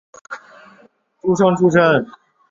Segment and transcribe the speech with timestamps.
[1.21, 2.07] 诸生出身。